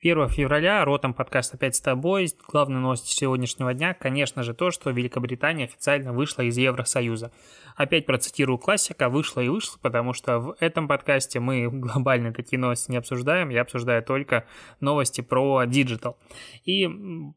1 0.00 0.28
февраля, 0.28 0.84
ротом 0.84 1.12
подкаст 1.12 1.54
опять 1.54 1.74
с 1.74 1.80
тобой. 1.80 2.28
Главная 2.46 2.80
новость 2.80 3.08
сегодняшнего 3.08 3.74
дня, 3.74 3.94
конечно 3.94 4.44
же, 4.44 4.54
то, 4.54 4.70
что 4.70 4.90
Великобритания 4.90 5.64
официально 5.64 6.12
вышла 6.12 6.42
из 6.42 6.56
Евросоюза. 6.56 7.32
Опять 7.74 8.06
процитирую 8.06 8.58
классика, 8.58 9.08
вышла 9.08 9.40
и 9.40 9.48
вышла, 9.48 9.76
потому 9.82 10.12
что 10.12 10.38
в 10.38 10.56
этом 10.60 10.86
подкасте 10.86 11.40
мы 11.40 11.68
глобальные 11.68 12.32
такие 12.32 12.60
новости 12.60 12.92
не 12.92 12.96
обсуждаем, 12.96 13.48
я 13.48 13.62
обсуждаю 13.62 14.04
только 14.04 14.46
новости 14.78 15.20
про 15.20 15.64
digital. 15.64 16.16
И 16.64 16.88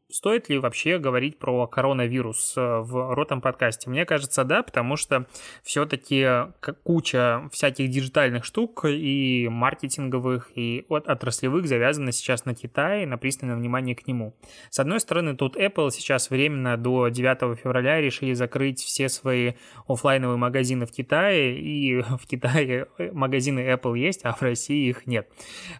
стоит 0.08 0.48
ли 0.48 0.58
вообще 0.58 0.98
говорить 0.98 1.40
про 1.40 1.66
коронавирус 1.66 2.54
э, 2.56 2.60
в 2.60 3.12
этом 3.14 3.40
подкасте? 3.40 3.90
Мне 3.90 4.04
кажется, 4.04 4.44
да, 4.44 4.62
потому 4.62 4.96
что 4.96 5.26
все-таки 5.64 6.52
куча 6.84 7.48
всяких 7.50 7.90
диджитальных 7.90 8.44
штук 8.44 8.84
и 8.84 9.48
маркетинговых, 9.50 10.52
и 10.54 10.86
от 10.88 11.08
отраслевых 11.08 11.66
завязаны 11.66 12.12
сейчас 12.12 12.44
на 12.44 12.51
на 12.52 12.54
Китай, 12.54 13.06
на 13.06 13.18
пристальное 13.18 13.56
внимание 13.56 13.94
к 13.94 14.06
нему. 14.06 14.34
С 14.70 14.78
одной 14.78 15.00
стороны, 15.00 15.34
тут 15.36 15.56
Apple 15.56 15.90
сейчас 15.90 16.30
временно 16.30 16.76
до 16.76 17.08
9 17.08 17.58
февраля 17.58 18.00
решили 18.00 18.34
закрыть 18.34 18.80
все 18.80 19.08
свои 19.08 19.52
офлайновые 19.88 20.36
магазины 20.36 20.86
в 20.86 20.92
Китае, 20.92 21.58
и 21.58 22.00
в 22.20 22.26
Китае 22.26 22.86
магазины 23.12 23.60
Apple 23.60 23.98
есть, 23.98 24.20
а 24.24 24.32
в 24.32 24.42
России 24.42 24.88
их 24.88 25.06
нет. 25.06 25.28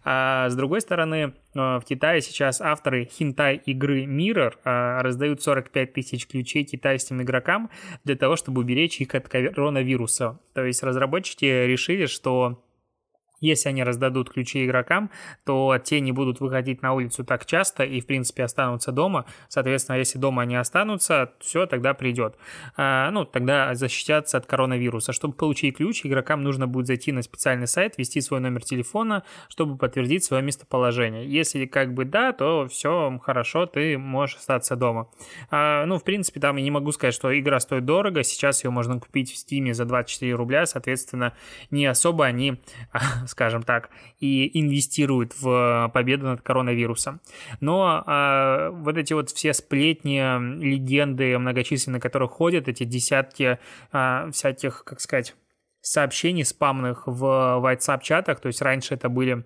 А 0.03 0.49
с 0.49 0.55
другой 0.55 0.81
стороны, 0.81 1.15
э, 1.15 1.59
в 1.59 1.83
Китае 1.87 2.21
сейчас 2.21 2.61
авторы 2.61 3.05
хинтай 3.05 3.57
игры 3.65 4.05
Mirror 4.05 4.53
э, 4.63 5.01
раздают 5.01 5.41
45 5.41 5.93
тысяч 5.93 6.27
ключей 6.27 6.63
китайским 6.63 7.21
игрокам 7.21 7.69
для 8.03 8.15
того, 8.15 8.35
чтобы 8.35 8.61
уберечь 8.61 8.99
их 8.99 9.13
от 9.15 9.29
коронавируса. 9.29 10.39
То 10.53 10.65
есть 10.65 10.81
разработчики 10.83 11.45
решили, 11.45 12.07
что 12.07 12.63
если 13.47 13.69
они 13.69 13.83
раздадут 13.83 14.31
ключи 14.31 14.65
игрокам, 14.65 15.09
то 15.45 15.77
те 15.83 15.99
не 15.99 16.11
будут 16.11 16.39
выходить 16.39 16.81
на 16.81 16.93
улицу 16.93 17.23
так 17.23 17.45
часто 17.45 17.83
и, 17.83 17.99
в 18.01 18.05
принципе, 18.05 18.43
останутся 18.43 18.91
дома. 18.91 19.25
Соответственно, 19.49 19.97
если 19.97 20.17
дома 20.17 20.43
они 20.43 20.55
останутся, 20.55 21.33
все, 21.39 21.65
тогда 21.65 21.93
придет. 21.93 22.35
А, 22.77 23.11
ну, 23.11 23.25
тогда 23.25 23.75
защищаться 23.75 24.37
от 24.37 24.45
коронавируса. 24.45 25.13
Чтобы 25.13 25.33
получить 25.33 25.77
ключ, 25.77 26.05
игрокам 26.05 26.43
нужно 26.43 26.67
будет 26.67 26.87
зайти 26.87 27.11
на 27.11 27.21
специальный 27.21 27.67
сайт, 27.67 27.97
ввести 27.97 28.21
свой 28.21 28.39
номер 28.39 28.63
телефона, 28.63 29.23
чтобы 29.49 29.77
подтвердить 29.77 30.23
свое 30.23 30.41
местоположение. 30.41 31.27
Если 31.27 31.65
как 31.65 31.93
бы 31.93 32.05
да, 32.05 32.31
то 32.31 32.67
все 32.67 33.19
хорошо, 33.23 33.65
ты 33.65 33.97
можешь 33.97 34.37
остаться 34.37 34.75
дома. 34.75 35.09
А, 35.49 35.85
ну, 35.85 35.97
в 35.97 36.03
принципе, 36.03 36.39
там 36.39 36.57
я 36.57 36.63
не 36.63 36.71
могу 36.71 36.91
сказать, 36.91 37.13
что 37.13 37.37
игра 37.37 37.59
стоит 37.59 37.85
дорого. 37.85 38.23
Сейчас 38.23 38.63
ее 38.63 38.69
можно 38.69 38.99
купить 38.99 39.33
в 39.33 39.35
Steam 39.35 39.73
за 39.73 39.85
24 39.85 40.33
рубля. 40.35 40.65
Соответственно, 40.65 41.33
не 41.71 41.85
особо 41.85 42.25
они 42.25 42.61
скажем 43.33 43.63
так, 43.63 43.89
и 44.19 44.49
инвестирует 44.59 45.33
в 45.41 45.91
победу 45.93 46.27
над 46.27 46.41
коронавирусом. 46.41 47.19
Но 47.59 48.03
э, 48.05 48.69
вот 48.71 48.97
эти 48.97 49.13
вот 49.13 49.31
все 49.31 49.53
сплетни, 49.53 50.19
легенды 50.63 51.37
многочисленные, 51.37 51.99
которые 51.99 52.29
ходят, 52.29 52.67
эти 52.67 52.83
десятки 52.85 53.57
э, 53.91 54.29
всяких, 54.31 54.83
как 54.85 55.01
сказать, 55.01 55.35
сообщений 55.81 56.45
спамных 56.45 57.07
в 57.07 57.23
WhatsApp-чатах, 57.61 58.39
то 58.39 58.47
есть 58.47 58.61
раньше 58.61 58.93
это 58.93 59.09
были 59.09 59.43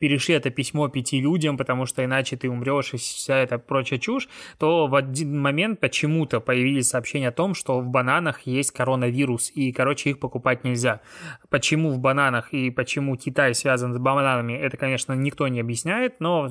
перешли 0.00 0.34
это 0.34 0.50
письмо 0.50 0.88
пяти 0.88 1.20
людям, 1.20 1.56
потому 1.56 1.86
что 1.86 2.04
иначе 2.04 2.36
ты 2.36 2.50
умрешь 2.50 2.94
и 2.94 2.96
вся 2.96 3.36
эта 3.36 3.58
прочая 3.58 3.98
чушь, 3.98 4.28
то 4.58 4.88
в 4.88 4.94
один 4.94 5.38
момент 5.38 5.78
почему-то 5.78 6.40
появились 6.40 6.88
сообщения 6.88 7.28
о 7.28 7.32
том, 7.32 7.54
что 7.54 7.80
в 7.80 7.86
бананах 7.86 8.40
есть 8.46 8.72
коронавирус, 8.72 9.52
и, 9.54 9.70
короче, 9.72 10.10
их 10.10 10.18
покупать 10.18 10.64
нельзя. 10.64 11.02
Почему 11.50 11.90
в 11.90 11.98
бананах 11.98 12.52
и 12.52 12.70
почему 12.70 13.16
Китай 13.16 13.54
связан 13.54 13.92
с 13.94 13.98
бананами, 13.98 14.54
это, 14.54 14.76
конечно, 14.76 15.12
никто 15.12 15.46
не 15.48 15.60
объясняет, 15.60 16.18
но 16.18 16.48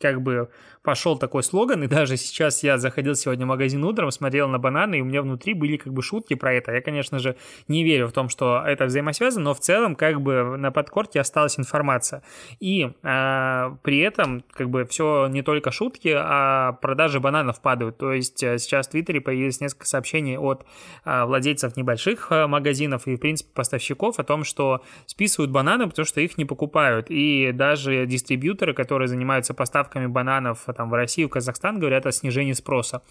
как 0.00 0.22
бы 0.22 0.48
пошел 0.82 1.18
такой 1.18 1.42
слоган, 1.42 1.82
и 1.84 1.86
даже 1.86 2.16
сейчас 2.16 2.62
я 2.62 2.78
заходил 2.78 3.14
сегодня 3.14 3.44
в 3.44 3.48
магазин 3.48 3.84
утром, 3.84 4.10
смотрел 4.10 4.48
на 4.48 4.58
бананы, 4.58 4.98
и 4.98 5.00
у 5.02 5.04
меня 5.04 5.20
внутри 5.22 5.52
были 5.52 5.76
как 5.76 5.92
бы 5.92 6.02
шутки 6.02 6.34
про 6.34 6.54
это. 6.54 6.72
Я, 6.72 6.80
конечно 6.80 7.18
же, 7.18 7.36
не 7.68 7.84
верю 7.84 8.08
в 8.08 8.12
том, 8.12 8.28
что 8.28 8.62
это 8.66 8.86
взаимосвязано, 8.86 9.44
но 9.44 9.54
в 9.54 9.60
целом 9.60 9.94
как 9.94 10.20
бы 10.22 10.56
на 10.56 10.70
подкорте 10.72 11.20
осталась 11.20 11.58
информация. 11.58 12.22
И 12.60 12.90
э, 13.02 13.70
при 13.82 13.98
этом 13.98 14.42
как 14.52 14.70
бы 14.70 14.86
все 14.86 15.26
не 15.26 15.42
только 15.42 15.70
шутки, 15.70 16.14
а 16.16 16.72
продажи 16.80 17.20
бананов 17.20 17.60
падают. 17.60 17.98
То 17.98 18.12
есть 18.12 18.42
э, 18.42 18.58
сейчас 18.58 18.88
в 18.88 18.90
Твиттере 18.90 19.20
появилось 19.20 19.60
несколько 19.60 19.86
сообщений 19.86 20.38
от 20.38 20.64
э, 21.04 21.24
владельцев 21.24 21.76
небольших 21.76 22.28
э, 22.30 22.46
магазинов 22.46 23.06
и, 23.06 23.16
в 23.16 23.20
принципе, 23.20 23.50
поставщиков 23.54 24.18
о 24.18 24.24
том, 24.24 24.44
что 24.44 24.82
списывают 25.04 25.50
бананы, 25.50 25.88
потому 25.88 26.06
что 26.06 26.22
их 26.22 26.38
не 26.38 26.46
покупают. 26.46 27.06
И 27.10 27.52
даже 27.52 28.06
дистрибьюторы, 28.06 28.72
которые 28.72 29.08
занимаются 29.08 29.52
поставкой 29.52 29.89
поставками 29.90 30.06
бананов 30.06 30.66
там, 30.76 30.90
в 30.90 30.94
Россию, 30.94 31.28
в 31.28 31.32
Казахстан 31.32 31.78
говорят 31.78 32.06
о 32.06 32.12
снижении 32.12 32.52
спроса. 32.52 33.02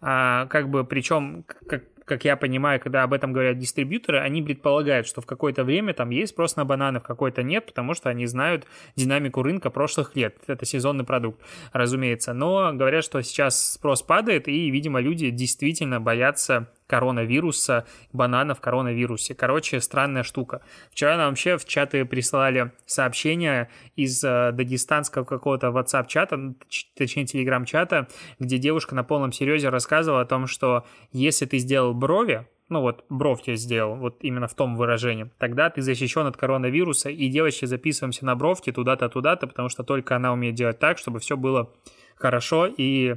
А, 0.00 0.46
как 0.46 0.68
бы, 0.68 0.84
причем, 0.84 1.44
как, 1.66 1.82
как 2.04 2.24
я 2.24 2.36
понимаю, 2.36 2.80
когда 2.80 3.02
об 3.02 3.12
этом 3.12 3.32
говорят 3.32 3.58
дистрибьюторы, 3.58 4.20
они 4.20 4.42
предполагают, 4.42 5.06
что 5.06 5.20
в 5.20 5.26
какое-то 5.26 5.64
время 5.64 5.94
там 5.94 6.10
есть 6.10 6.32
спрос 6.32 6.56
на 6.56 6.64
бананы, 6.64 7.00
в 7.00 7.02
какое-то 7.02 7.42
нет, 7.42 7.66
потому 7.66 7.94
что 7.94 8.08
они 8.08 8.26
знают 8.26 8.66
динамику 8.96 9.42
рынка 9.42 9.70
прошлых 9.70 10.16
лет. 10.16 10.36
Это 10.46 10.64
сезонный 10.64 11.04
продукт, 11.04 11.40
разумеется. 11.72 12.32
Но 12.32 12.72
говорят, 12.72 13.04
что 13.04 13.22
сейчас 13.22 13.72
спрос 13.72 14.02
падает, 14.02 14.48
и, 14.48 14.70
видимо, 14.70 15.00
люди 15.00 15.30
действительно 15.30 16.00
боятся 16.00 16.68
коронавируса, 16.88 17.86
банана 18.12 18.54
в 18.54 18.60
коронавирусе. 18.60 19.34
Короче, 19.34 19.80
странная 19.80 20.24
штука. 20.24 20.62
Вчера 20.90 21.16
нам 21.16 21.28
вообще 21.28 21.56
в 21.58 21.64
чаты 21.66 22.04
прислали 22.04 22.72
сообщение 22.86 23.68
из 23.94 24.24
э, 24.24 24.50
дагестанского 24.52 25.24
какого-то 25.24 25.68
WhatsApp-чата, 25.68 26.54
точнее, 26.96 27.26
телеграм-чата, 27.26 28.08
где 28.40 28.58
девушка 28.58 28.94
на 28.94 29.04
полном 29.04 29.32
серьезе 29.32 29.68
рассказывала 29.68 30.22
о 30.22 30.26
том, 30.26 30.46
что 30.46 30.86
если 31.12 31.44
ты 31.44 31.58
сделал 31.58 31.92
брови, 31.94 32.46
ну 32.70 32.80
вот 32.80 33.04
бровь 33.10 33.42
я 33.46 33.56
сделал, 33.56 33.96
вот 33.96 34.18
именно 34.20 34.48
в 34.48 34.54
том 34.54 34.76
выражении, 34.76 35.30
тогда 35.38 35.68
ты 35.68 35.82
защищен 35.82 36.26
от 36.26 36.36
коронавируса, 36.36 37.10
и 37.10 37.28
девочки 37.28 37.66
записываемся 37.66 38.24
на 38.24 38.34
бровки 38.34 38.72
туда-то, 38.72 39.08
туда-то, 39.10 39.46
потому 39.46 39.68
что 39.68 39.84
только 39.84 40.16
она 40.16 40.32
умеет 40.32 40.54
делать 40.54 40.78
так, 40.78 40.96
чтобы 40.96 41.20
все 41.20 41.36
было 41.36 41.70
хорошо, 42.16 42.66
и 42.66 43.16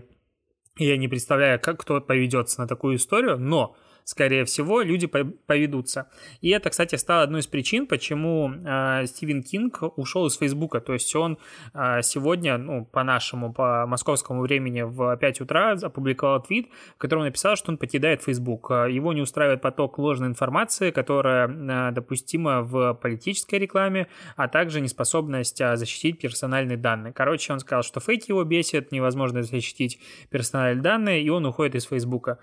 я 0.78 0.98
не 0.98 1.08
представляю, 1.08 1.60
как 1.60 1.80
кто 1.80 2.00
поведется 2.02 2.62
на 2.62 2.68
такую 2.68 2.96
историю, 2.96 3.38
но 3.38 3.76
скорее 4.04 4.46
всего, 4.46 4.82
люди 4.82 5.08
поведутся. 5.08 6.08
И 6.42 6.50
это, 6.50 6.70
кстати, 6.70 6.96
стало 6.96 7.24
одной 7.24 7.42
из 7.42 7.48
причин, 7.48 7.88
почему 7.88 8.52
э, 8.52 9.06
Стивен 9.08 9.44
Кинг 9.44 9.82
ушел 9.98 10.28
из 10.28 10.38
Фейсбука. 10.38 10.80
То 10.80 10.94
есть 10.94 11.16
он 11.16 11.38
э, 11.74 12.02
сегодня, 12.04 12.58
ну, 12.58 12.86
по 12.86 13.04
нашему, 13.04 13.54
по 13.54 13.86
московскому 13.88 14.42
времени 14.42 14.82
в 14.82 15.16
5 15.16 15.42
утра 15.42 15.72
опубликовал 15.82 16.42
твит, 16.42 16.70
в 16.96 16.98
котором 16.98 17.24
написал, 17.24 17.56
что 17.56 17.72
он 17.72 17.78
покидает 17.78 18.24
Фейсбук. 18.24 18.72
Его 18.72 19.14
не 19.14 19.22
устраивает 19.22 19.62
поток 19.62 19.98
ложной 19.98 20.30
информации, 20.30 20.92
которая 20.92 21.48
э, 21.48 21.92
допустима 21.92 22.62
в 22.62 22.94
политической 22.96 23.56
рекламе, 23.56 24.08
а 24.36 24.48
также 24.48 24.82
неспособность 24.82 25.58
защитить 25.58 26.20
персональные 26.20 26.78
данные. 26.78 27.14
Короче, 27.14 27.54
он 27.54 27.60
сказал, 27.60 27.84
что 27.84 28.00
фейк 28.00 28.30
его 28.30 28.44
бесит, 28.44 28.92
невозможно 28.92 29.44
защитить 29.44 30.00
персональные 30.30 30.82
данные, 30.82 31.24
и 31.24 31.30
он 31.30 31.46
уходит 31.46 31.76
из 31.76 31.86
Фейсбука. 31.86 32.40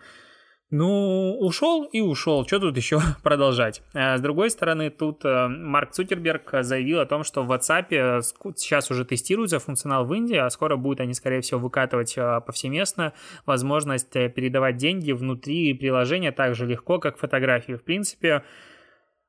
Ну, 0.71 1.35
ушел 1.41 1.85
и 1.85 2.03
ушел. 2.03 2.47
Что 2.47 2.59
тут 2.59 2.77
еще 2.77 3.01
продолжать? 3.23 3.83
А 3.95 4.19
с 4.19 4.21
другой 4.21 4.51
стороны, 4.51 4.91
тут 4.91 5.25
э, 5.25 5.49
Марк 5.49 5.93
Цукерберг 5.93 6.51
заявил 6.61 7.01
о 7.01 7.07
том, 7.07 7.25
что 7.25 7.43
в 7.43 7.51
WhatsApp 7.51 7.87
э, 7.91 8.21
сейчас 8.55 8.91
уже 8.91 9.07
тестируется 9.07 9.61
функционал 9.61 10.05
в 10.05 10.13
Индии, 10.13 10.37
а 10.37 10.51
скоро 10.51 10.77
будут 10.77 11.01
они, 11.01 11.15
скорее 11.15 11.41
всего, 11.41 11.59
выкатывать 11.59 12.19
э, 12.19 12.41
повсеместно 12.45 13.15
возможность 13.47 14.13
передавать 14.13 14.77
деньги 14.77 15.13
внутри 15.13 15.73
приложения 15.73 16.33
так 16.33 16.55
же 16.55 16.67
легко, 16.67 16.99
как 16.99 17.17
фотографии. 17.17 17.73
В 17.73 17.83
принципе, 17.83 18.43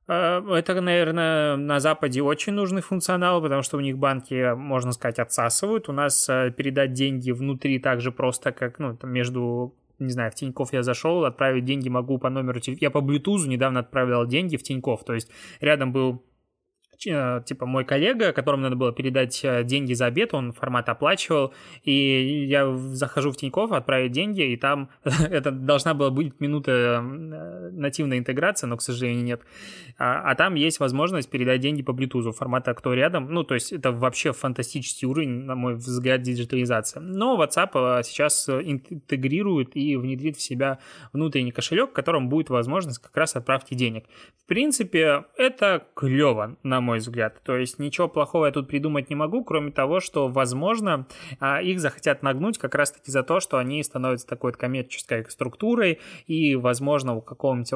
это, 0.07 0.81
наверное, 0.81 1.55
на 1.55 1.79
Западе 1.79 2.23
очень 2.23 2.53
нужный 2.53 2.81
функционал, 2.81 3.41
потому 3.43 3.61
что 3.61 3.77
у 3.77 3.79
них 3.79 3.97
банки, 3.97 4.55
можно 4.55 4.91
сказать, 4.91 5.19
отсасывают. 5.19 5.87
У 5.87 5.91
нас 5.91 6.25
передать 6.25 6.93
деньги 6.93 7.29
внутри 7.29 7.77
так 7.77 8.01
же 8.01 8.11
просто, 8.11 8.51
как 8.51 8.79
ну, 8.79 8.97
между 9.03 9.78
не 9.99 10.11
знаю, 10.11 10.31
в 10.31 10.35
Тинькофф 10.35 10.73
я 10.73 10.83
зашел, 10.83 11.25
отправить 11.25 11.65
деньги 11.65 11.89
могу 11.89 12.17
по 12.17 12.29
номеру 12.29 12.59
телефона. 12.59 12.79
Я 12.81 12.91
по 12.91 12.99
Bluetooth 12.99 13.47
недавно 13.47 13.81
отправлял 13.81 14.25
деньги 14.25 14.57
в 14.57 14.63
Тинькофф, 14.63 15.03
то 15.03 15.13
есть 15.13 15.29
рядом 15.59 15.91
был 15.91 16.23
типа 16.99 17.65
мой 17.65 17.85
коллега, 17.85 18.33
которому 18.33 18.63
надо 18.63 18.75
было 18.75 18.91
передать 18.91 19.39
э, 19.43 19.63
деньги 19.63 19.93
за 19.93 20.07
обед, 20.07 20.33
он 20.33 20.51
формат 20.51 20.89
оплачивал, 20.89 21.53
и 21.83 22.45
я 22.47 22.75
захожу 22.75 23.31
в 23.31 23.37
Тинькофф, 23.37 23.71
отправить 23.71 24.11
деньги, 24.11 24.41
и 24.41 24.57
там 24.57 24.89
это 25.03 25.51
должна 25.51 25.93
была 25.93 26.09
быть 26.09 26.39
минута 26.39 26.71
э, 26.71 27.69
нативной 27.71 28.17
интеграции, 28.17 28.67
но, 28.67 28.77
к 28.77 28.81
сожалению, 28.81 29.23
нет. 29.23 29.41
А, 29.97 30.31
а 30.31 30.35
там 30.35 30.55
есть 30.55 30.79
возможность 30.79 31.29
передать 31.29 31.61
деньги 31.61 31.81
по 31.81 31.91
Bluetooth 31.91 32.31
формата 32.31 32.73
«Кто 32.73 32.93
рядом?». 32.93 33.31
Ну, 33.33 33.43
то 33.43 33.53
есть 33.53 33.71
это 33.71 33.91
вообще 33.91 34.33
фантастический 34.33 35.07
уровень, 35.07 35.45
на 35.45 35.55
мой 35.55 35.75
взгляд, 35.75 36.21
диджитализации. 36.21 36.99
Но 36.99 37.41
WhatsApp 37.41 38.03
сейчас 38.03 38.49
интегрирует 38.49 39.75
и 39.75 39.95
внедрит 39.95 40.37
в 40.37 40.41
себя 40.41 40.79
внутренний 41.13 41.51
кошелек, 41.51 41.91
в 41.91 41.93
котором 41.93 42.29
будет 42.29 42.49
возможность 42.49 42.99
как 42.99 43.15
раз 43.15 43.35
отправки 43.35 43.73
денег. 43.73 44.05
В 44.43 44.47
принципе, 44.47 45.25
это 45.37 45.85
клево, 45.95 46.57
на 46.63 46.81
мой 46.81 46.88
взгляд. 46.97 47.39
То 47.43 47.55
есть 47.55 47.77
ничего 47.77 48.07
плохого 48.07 48.47
я 48.47 48.51
тут 48.51 48.67
придумать 48.67 49.09
не 49.09 49.15
могу, 49.15 49.43
кроме 49.43 49.71
того, 49.71 49.99
что, 49.99 50.27
возможно, 50.27 51.05
а, 51.39 51.61
их 51.61 51.79
захотят 51.79 52.23
нагнуть 52.23 52.57
как 52.57 52.73
раз-таки 52.73 53.11
за 53.11 53.21
то, 53.21 53.39
что 53.39 53.59
они 53.59 53.83
становятся 53.83 54.25
такой 54.25 54.51
вот 54.51 54.57
коммерческой 54.57 55.29
структурой, 55.29 55.99
и, 56.25 56.55
возможно, 56.55 57.13
у 57.13 57.21
какого-нибудь 57.21 57.67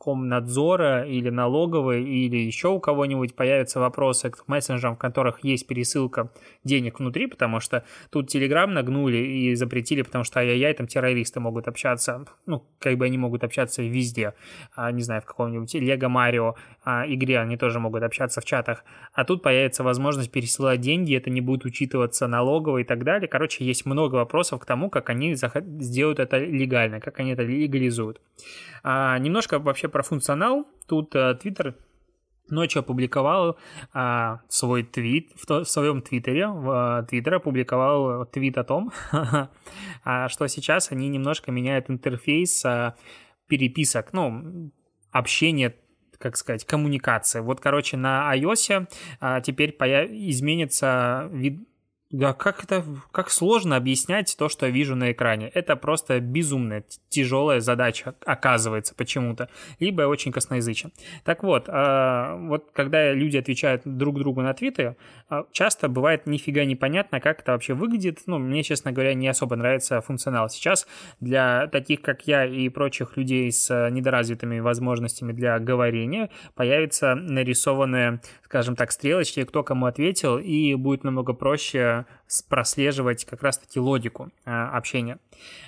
Роскомнадзора 0.00 1.04
или 1.04 1.28
налоговой, 1.30 2.04
или 2.04 2.36
еще 2.36 2.68
у 2.68 2.80
кого-нибудь 2.80 3.34
появятся 3.34 3.80
вопросы 3.80 4.30
к 4.30 4.48
мессенджерам, 4.48 4.94
в 4.94 4.98
которых 4.98 5.44
есть 5.44 5.66
пересылка 5.66 6.30
денег 6.64 7.00
внутри, 7.00 7.26
потому 7.26 7.60
что 7.60 7.84
тут 8.10 8.34
Telegram 8.34 8.66
нагнули 8.66 9.18
и 9.18 9.54
запретили, 9.54 10.02
потому 10.02 10.24
что 10.24 10.40
ай-яй-яй, 10.40 10.74
там 10.74 10.86
террористы 10.86 11.40
могут 11.40 11.68
общаться, 11.68 12.24
ну, 12.46 12.64
как 12.78 12.96
бы 12.96 13.04
они 13.04 13.18
могут 13.18 13.44
общаться 13.44 13.82
везде, 13.82 14.34
а, 14.74 14.90
не 14.92 15.02
знаю, 15.02 15.22
в 15.22 15.26
каком-нибудь 15.26 15.74
Лего 15.74 16.08
Марио 16.08 16.54
а, 16.84 17.04
игре 17.06 17.38
они 17.38 17.56
тоже 17.56 17.78
могут 17.78 18.02
общаться 18.02 18.40
в 18.40 18.44
чате 18.44 18.60
Штатах, 18.60 18.84
а 19.14 19.24
тут 19.24 19.42
появится 19.42 19.82
возможность 19.82 20.30
пересылать 20.30 20.80
деньги, 20.80 21.16
это 21.16 21.30
не 21.30 21.40
будет 21.40 21.64
учитываться 21.64 22.26
налогово 22.26 22.78
и 22.78 22.84
так 22.84 23.04
далее. 23.04 23.26
Короче, 23.26 23.64
есть 23.64 23.86
много 23.86 24.16
вопросов 24.16 24.60
к 24.60 24.66
тому, 24.66 24.90
как 24.90 25.08
они 25.08 25.34
сделают 25.34 26.18
это 26.18 26.38
легально, 26.38 27.00
как 27.00 27.20
они 27.20 27.32
это 27.32 27.42
легализуют. 27.42 28.20
А, 28.82 29.18
немножко 29.18 29.58
вообще 29.58 29.88
про 29.90 30.02
функционал. 30.02 30.66
Тут 30.86 31.14
Twitter 31.14 31.74
ночью 32.50 32.80
опубликовал 32.80 33.58
а, 33.92 34.40
свой 34.48 34.82
твит, 34.82 35.32
в, 35.34 35.48
в 35.48 35.64
своем 35.64 36.02
твиттере, 36.02 36.48
в 36.48 37.06
Твиттер 37.08 37.34
опубликовал 37.34 38.26
твит 38.26 38.58
о 38.58 38.64
том, 38.64 38.90
а, 40.04 40.28
что 40.28 40.46
сейчас 40.46 40.92
они 40.92 41.08
немножко 41.08 41.52
меняют 41.52 41.90
интерфейс 41.90 42.64
а, 42.64 42.96
переписок, 43.48 44.12
ну, 44.12 44.72
общения 45.10 45.74
как 46.18 46.36
сказать, 46.36 46.66
коммуникация. 46.66 47.40
Вот, 47.40 47.60
короче, 47.60 47.96
на 47.96 48.30
iOS 48.36 48.86
а, 49.20 49.40
теперь 49.40 49.72
появ... 49.72 50.10
изменится 50.10 51.30
вид 51.32 51.66
да, 52.10 52.32
как 52.32 52.64
это, 52.64 52.84
как 53.12 53.30
сложно 53.30 53.76
объяснять 53.76 54.34
то, 54.36 54.48
что 54.48 54.66
я 54.66 54.72
вижу 54.72 54.96
на 54.96 55.12
экране. 55.12 55.48
Это 55.54 55.76
просто 55.76 56.18
безумная, 56.18 56.84
тяжелая 57.08 57.60
задача, 57.60 58.14
оказывается, 58.26 58.96
почему-то. 58.96 59.48
Либо 59.78 60.02
я 60.02 60.08
очень 60.08 60.32
косноязычен. 60.32 60.90
Так 61.22 61.44
вот, 61.44 61.68
э, 61.68 62.36
вот 62.48 62.70
когда 62.72 63.12
люди 63.12 63.36
отвечают 63.36 63.82
друг 63.84 64.18
другу 64.18 64.42
на 64.42 64.52
твиты, 64.54 64.96
э, 65.30 65.44
часто 65.52 65.88
бывает 65.88 66.26
нифига 66.26 66.64
непонятно, 66.64 67.20
как 67.20 67.42
это 67.42 67.52
вообще 67.52 67.74
выглядит. 67.74 68.22
Ну, 68.26 68.38
мне, 68.38 68.64
честно 68.64 68.90
говоря, 68.90 69.14
не 69.14 69.28
особо 69.28 69.54
нравится 69.54 70.00
функционал. 70.00 70.48
Сейчас 70.48 70.88
для 71.20 71.68
таких, 71.68 72.02
как 72.02 72.26
я 72.26 72.44
и 72.44 72.68
прочих 72.70 73.16
людей 73.16 73.52
с 73.52 73.88
недоразвитыми 73.90 74.58
возможностями 74.58 75.30
для 75.30 75.60
говорения 75.60 76.28
появится 76.56 77.14
нарисованная, 77.14 78.20
скажем 78.42 78.74
так, 78.74 78.90
стрелочки, 78.90 79.44
кто 79.44 79.62
кому 79.62 79.86
ответил, 79.86 80.38
и 80.38 80.74
будет 80.74 81.04
намного 81.04 81.34
проще 81.34 81.99
прослеживать 82.48 83.24
как 83.24 83.42
раз-таки 83.42 83.80
логику 83.80 84.30
а, 84.44 84.76
общения. 84.76 85.18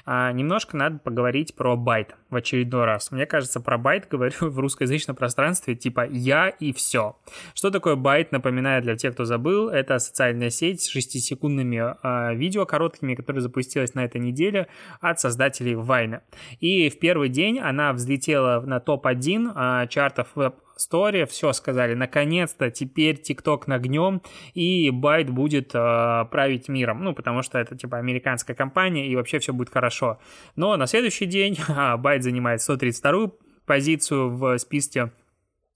А, 0.04 0.32
немножко 0.32 0.76
надо 0.76 0.98
поговорить 0.98 1.54
про 1.54 1.76
байт 1.76 2.16
в 2.30 2.36
очередной 2.36 2.84
раз. 2.84 3.10
Мне 3.10 3.26
кажется, 3.26 3.60
про 3.60 3.78
байт 3.78 4.08
говорю 4.08 4.34
в 4.40 4.58
русскоязычном 4.58 5.16
пространстве 5.16 5.74
типа 5.74 6.06
«я» 6.06 6.48
и 6.48 6.72
все. 6.72 7.16
Что 7.54 7.70
такое 7.70 7.96
байт, 7.96 8.32
напоминаю 8.32 8.82
для 8.82 8.96
тех, 8.96 9.14
кто 9.14 9.24
забыл, 9.24 9.68
это 9.68 9.98
социальная 9.98 10.50
сеть 10.50 10.82
с 10.82 10.88
шестисекундными 10.88 11.96
а, 12.02 12.32
видео 12.34 12.66
короткими, 12.66 13.14
которая 13.14 13.42
запустилась 13.42 13.94
на 13.94 14.04
этой 14.04 14.20
неделе 14.20 14.68
от 15.00 15.20
создателей 15.20 15.74
Vine 15.74 16.06
а. 16.06 16.22
И 16.60 16.88
в 16.88 16.98
первый 16.98 17.28
день 17.28 17.58
она 17.58 17.92
взлетела 17.92 18.60
на 18.60 18.80
топ-1 18.80 19.52
а, 19.54 19.86
чартов 19.86 20.28
App 20.34 20.54
Store, 20.90 21.26
все 21.26 21.52
сказали, 21.52 21.94
наконец-то 21.94 22.70
теперь 22.70 23.16
TikTok 23.16 23.64
нагнем, 23.66 24.22
и 24.54 24.90
Байт 24.90 25.30
будет 25.30 25.74
э, 25.74 26.24
править 26.30 26.68
миром, 26.68 27.04
ну, 27.04 27.14
потому 27.14 27.42
что 27.42 27.58
это, 27.58 27.76
типа, 27.76 27.98
американская 27.98 28.56
компания, 28.56 29.08
и 29.08 29.16
вообще 29.16 29.38
все 29.38 29.52
будет 29.52 29.70
хорошо. 29.70 30.18
Но 30.56 30.76
на 30.76 30.86
следующий 30.86 31.26
день 31.26 31.58
Байт 31.98 32.22
занимает 32.22 32.60
132-ю 32.60 33.38
позицию 33.66 34.36
в 34.36 34.58
списке 34.58 35.00
а, 35.02 35.10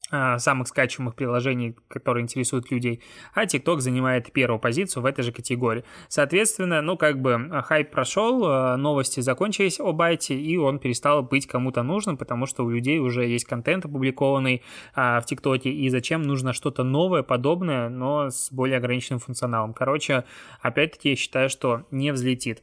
самых 0.08 0.68
скачиваемых 0.68 1.16
приложений, 1.16 1.76
которые 1.88 2.22
интересуют 2.22 2.70
людей, 2.70 3.02
а 3.34 3.44
TikTok 3.44 3.80
занимает 3.80 4.32
первую 4.32 4.60
позицию 4.60 5.02
в 5.02 5.06
этой 5.06 5.22
же 5.22 5.32
категории. 5.32 5.84
Соответственно, 6.08 6.80
ну 6.80 6.96
как 6.96 7.20
бы 7.20 7.62
хайп 7.64 7.90
прошел, 7.90 8.44
а, 8.44 8.76
новости 8.76 9.20
закончились 9.20 9.80
о 9.80 9.92
байте, 9.92 10.36
и 10.36 10.56
он 10.56 10.78
перестал 10.78 11.22
быть 11.22 11.46
кому-то 11.46 11.82
нужным, 11.82 12.16
потому 12.16 12.46
что 12.46 12.64
у 12.64 12.70
людей 12.70 12.98
уже 12.98 13.26
есть 13.26 13.44
контент 13.46 13.84
опубликованный 13.84 14.62
а, 14.94 15.20
в 15.20 15.26
ТикТоке, 15.26 15.70
и 15.70 15.88
зачем 15.88 16.22
нужно 16.22 16.52
что-то 16.52 16.84
новое, 16.84 17.22
подобное, 17.22 17.88
но 17.88 18.30
с 18.30 18.52
более 18.52 18.78
ограниченным 18.78 19.20
функционалом. 19.20 19.74
Короче, 19.74 20.24
опять-таки 20.60 21.10
я 21.10 21.16
считаю, 21.16 21.48
что 21.48 21.84
не 21.90 22.12
взлетит. 22.12 22.62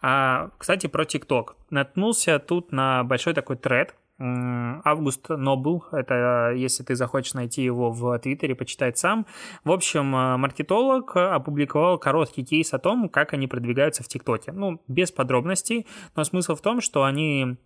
А, 0.00 0.50
кстати, 0.58 0.86
про 0.86 1.04
ТикТок. 1.04 1.56
Наткнулся 1.70 2.38
тут 2.38 2.72
на 2.72 3.04
большой 3.04 3.34
такой 3.34 3.56
тред, 3.56 3.94
Август 4.20 5.28
Нобл, 5.28 5.84
это 5.92 6.52
если 6.56 6.82
ты 6.82 6.96
захочешь 6.96 7.34
найти 7.34 7.62
его 7.62 7.92
в 7.92 8.18
Твиттере, 8.18 8.56
почитать 8.56 8.98
сам. 8.98 9.26
В 9.62 9.70
общем, 9.70 10.14
э, 10.14 10.36
маркетолог 10.36 11.16
опубликовал 11.16 11.98
короткий 11.98 12.44
кейс 12.44 12.74
о 12.74 12.80
том, 12.80 13.08
как 13.08 13.32
они 13.32 13.46
продвигаются 13.46 14.02
в 14.02 14.08
ТикТоке. 14.08 14.50
Ну, 14.50 14.82
без 14.88 15.12
подробностей, 15.12 15.86
но 16.16 16.24
смысл 16.24 16.56
в 16.56 16.60
том, 16.62 16.80
что 16.80 17.04
они 17.04 17.58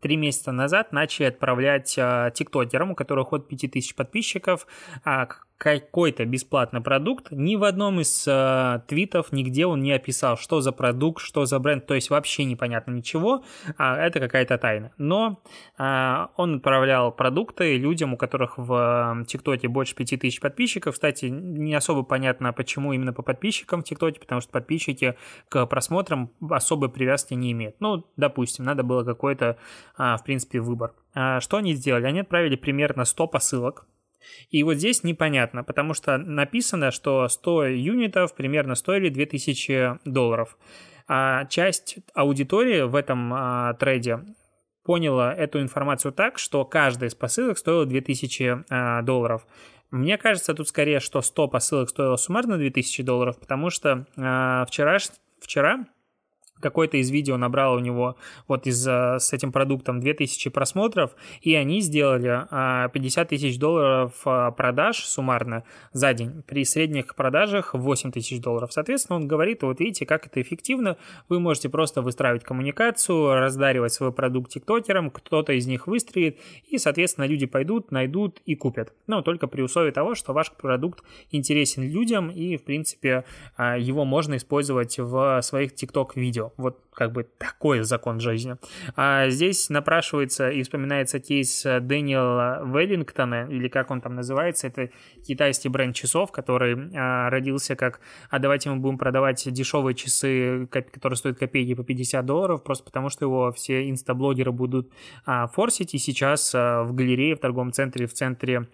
три 0.00 0.16
месяца 0.16 0.52
назад 0.52 0.92
начали 0.92 1.26
отправлять 1.26 1.96
э, 1.98 2.30
тиктокерам, 2.34 2.92
у 2.92 2.94
которых 2.94 3.32
от 3.32 3.48
5000 3.48 3.94
подписчиков, 3.94 4.66
а, 5.04 5.28
какой-то 5.58 6.24
бесплатный 6.24 6.80
продукт, 6.80 7.32
ни 7.32 7.56
в 7.56 7.64
одном 7.64 8.00
из 8.00 8.24
э, 8.28 8.80
твитов 8.86 9.32
нигде 9.32 9.66
он 9.66 9.82
не 9.82 9.90
описал, 9.92 10.36
что 10.38 10.60
за 10.60 10.70
продукт, 10.70 11.20
что 11.20 11.46
за 11.46 11.58
бренд, 11.58 11.84
то 11.84 11.94
есть 11.94 12.10
вообще 12.10 12.44
непонятно 12.44 12.92
ничего, 12.92 13.42
а 13.76 13.96
это 13.96 14.20
какая-то 14.20 14.56
тайна. 14.56 14.92
Но 14.98 15.42
э, 15.76 16.26
он 16.36 16.56
отправлял 16.56 17.10
продукты 17.10 17.76
людям, 17.76 18.14
у 18.14 18.16
которых 18.16 18.56
в 18.56 19.24
ТикТоке 19.26 19.66
больше 19.66 19.96
5000 19.96 20.40
подписчиков. 20.40 20.94
Кстати, 20.94 21.26
не 21.26 21.74
особо 21.74 22.04
понятно, 22.04 22.52
почему 22.52 22.92
именно 22.92 23.12
по 23.12 23.22
подписчикам 23.22 23.80
в 23.80 23.84
ТикТоке, 23.84 24.20
потому 24.20 24.40
что 24.40 24.52
подписчики 24.52 25.16
к 25.48 25.66
просмотрам 25.66 26.30
особой 26.48 26.88
привязки 26.88 27.34
не 27.34 27.50
имеют. 27.50 27.74
Ну, 27.80 28.06
допустим, 28.16 28.64
надо 28.64 28.84
было 28.84 29.02
какой-то, 29.02 29.58
э, 29.98 30.16
в 30.16 30.22
принципе, 30.24 30.60
выбор. 30.60 30.94
А 31.14 31.40
что 31.40 31.56
они 31.56 31.74
сделали? 31.74 32.06
Они 32.06 32.20
отправили 32.20 32.54
примерно 32.54 33.04
100 33.04 33.26
посылок 33.26 33.86
и 34.50 34.62
вот 34.62 34.74
здесь 34.74 35.04
непонятно, 35.04 35.64
потому 35.64 35.94
что 35.94 36.18
написано, 36.18 36.90
что 36.90 37.28
100 37.28 37.66
юнитов 37.66 38.34
примерно 38.34 38.74
стоили 38.74 39.08
2000 39.08 40.00
долларов. 40.04 40.56
А 41.06 41.46
часть 41.46 41.98
аудитории 42.14 42.82
в 42.82 42.94
этом 42.94 43.32
а, 43.32 43.74
трейде 43.74 44.20
поняла 44.84 45.34
эту 45.34 45.60
информацию 45.60 46.12
так, 46.12 46.38
что 46.38 46.64
каждая 46.64 47.08
из 47.08 47.14
посылок 47.14 47.58
стоила 47.58 47.86
2000 47.86 48.64
а, 48.68 49.02
долларов. 49.02 49.46
Мне 49.90 50.18
кажется, 50.18 50.52
тут 50.52 50.68
скорее, 50.68 51.00
что 51.00 51.22
100 51.22 51.48
посылок 51.48 51.88
стоило 51.88 52.16
суммарно 52.16 52.58
2000 52.58 53.02
долларов, 53.02 53.38
потому 53.38 53.70
что 53.70 54.06
а, 54.16 54.66
вчера, 54.66 54.98
вчера 55.40 55.86
какой-то 56.60 56.96
из 56.96 57.10
видео 57.10 57.36
набрал 57.36 57.74
у 57.74 57.78
него 57.78 58.16
вот 58.46 58.66
из, 58.66 58.86
э, 58.86 59.18
с 59.18 59.32
этим 59.32 59.52
продуктом 59.52 60.00
2000 60.00 60.50
просмотров, 60.50 61.14
и 61.42 61.54
они 61.54 61.80
сделали 61.80 62.46
50 62.92 63.18
а, 63.18 63.28
тысяч 63.28 63.58
долларов 63.58 64.12
а, 64.24 64.50
продаж 64.50 64.98
суммарно 64.98 65.64
за 65.92 66.12
день. 66.14 66.42
При 66.46 66.64
средних 66.64 67.14
продажах 67.14 67.74
8 67.74 68.12
тысяч 68.12 68.40
долларов. 68.40 68.72
Соответственно, 68.72 69.16
он 69.16 69.28
говорит, 69.28 69.62
вот 69.62 69.80
видите, 69.80 70.06
как 70.06 70.26
это 70.26 70.40
эффективно. 70.40 70.96
Вы 71.28 71.40
можете 71.40 71.68
просто 71.68 72.02
выстраивать 72.02 72.44
коммуникацию, 72.44 73.34
раздаривать 73.34 73.92
свой 73.92 74.12
продукт 74.12 74.52
тиктокерам, 74.52 75.10
кто-то 75.10 75.52
из 75.52 75.66
них 75.66 75.86
выстрелит, 75.86 76.38
и, 76.68 76.78
соответственно, 76.78 77.24
люди 77.26 77.46
пойдут, 77.46 77.90
найдут 77.90 78.40
и 78.44 78.54
купят. 78.54 78.92
Но 79.06 79.22
только 79.22 79.46
при 79.46 79.62
условии 79.62 79.90
того, 79.90 80.14
что 80.14 80.32
ваш 80.32 80.52
продукт 80.52 81.02
интересен 81.30 81.82
людям, 81.82 82.30
и, 82.30 82.56
в 82.56 82.64
принципе, 82.64 83.24
его 83.58 84.04
можно 84.04 84.36
использовать 84.36 84.98
в 84.98 85.40
своих 85.42 85.74
тикток-видео. 85.74 86.47
Вот 86.56 86.80
как 86.92 87.12
бы 87.12 87.24
такой 87.38 87.82
закон 87.82 88.20
жизни. 88.20 88.56
А 88.96 89.28
здесь 89.28 89.68
напрашивается 89.70 90.50
и 90.50 90.62
вспоминается 90.62 91.20
кейс 91.20 91.62
Дэниела 91.62 92.62
Веллингтона, 92.64 93.46
или 93.48 93.68
как 93.68 93.90
он 93.90 94.00
там 94.00 94.14
называется, 94.14 94.66
это 94.66 94.90
китайский 95.26 95.68
бренд 95.68 95.94
часов, 95.94 96.32
который 96.32 96.90
а, 96.96 97.30
родился 97.30 97.76
как, 97.76 98.00
а 98.30 98.38
давайте 98.38 98.70
мы 98.70 98.76
будем 98.76 98.98
продавать 98.98 99.50
дешевые 99.52 99.94
часы, 99.94 100.66
которые 100.66 101.16
стоят 101.16 101.38
копейки 101.38 101.74
по 101.74 101.84
50 101.84 102.24
долларов, 102.26 102.64
просто 102.64 102.84
потому 102.84 103.08
что 103.08 103.24
его 103.24 103.52
все 103.52 103.88
инстаблогеры 103.88 104.52
будут 104.52 104.90
а, 105.24 105.46
форсить, 105.46 105.94
и 105.94 105.98
сейчас 105.98 106.52
а, 106.54 106.82
в 106.82 106.94
галерее, 106.94 107.36
в 107.36 107.40
торговом 107.40 107.72
центре, 107.72 108.06
в 108.06 108.12
центре 108.12 108.68